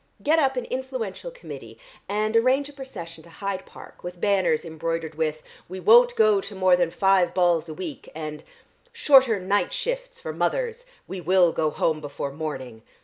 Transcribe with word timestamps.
Get 0.23 0.39
up 0.39 0.55
an 0.57 0.65
influential 0.65 1.29
committee, 1.29 1.77
and 2.09 2.35
arrange 2.35 2.67
a 2.69 2.73
procession 2.73 3.23
to 3.23 3.29
Hyde 3.29 3.67
Park, 3.67 4.03
with 4.03 4.19
banners 4.19 4.65
embroidered 4.65 5.13
with 5.13 5.43
'We 5.69 5.81
won't 5.81 6.15
go 6.15 6.41
to 6.41 6.55
more 6.55 6.75
than 6.75 6.89
five 6.89 7.35
balls 7.35 7.69
a 7.69 7.73
week' 7.75 8.09
and 8.15 8.43
'Shorter 8.93 9.39
night 9.39 9.71
shifts 9.71 10.19
for 10.19 10.33
mothers.' 10.33 10.85
'We 11.07 11.21
will 11.21 11.51
go 11.51 11.69
home 11.69 12.01
before 12.01 12.31
morning.' 12.31 12.81